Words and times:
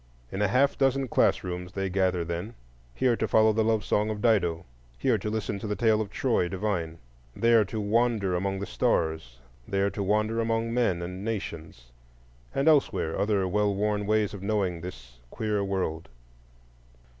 In 0.31 0.41
a 0.41 0.47
half 0.47 0.79
dozen 0.79 1.07
class 1.07 1.43
rooms 1.43 1.73
they 1.73 1.87
gather 1.87 2.25
then,—here 2.25 3.15
to 3.17 3.27
follow 3.27 3.53
the 3.53 3.63
love 3.63 3.85
song 3.85 4.09
of 4.09 4.19
Dido, 4.19 4.65
here 4.97 5.19
to 5.19 5.29
listen 5.29 5.59
to 5.59 5.67
the 5.67 5.75
tale 5.75 6.01
of 6.01 6.09
Troy 6.09 6.47
divine; 6.47 6.97
there 7.35 7.63
to 7.65 7.79
wander 7.79 8.33
among 8.33 8.57
the 8.59 8.65
stars, 8.65 9.37
there 9.67 9.91
to 9.91 10.01
wander 10.01 10.39
among 10.41 10.73
men 10.73 11.03
and 11.03 11.23
nations,—and 11.23 12.67
elsewhere 12.67 13.15
other 13.15 13.47
well 13.47 13.75
worn 13.75 14.07
ways 14.07 14.33
of 14.33 14.41
knowing 14.41 14.81
this 14.81 15.19
queer 15.29 15.63
world. 15.63 16.09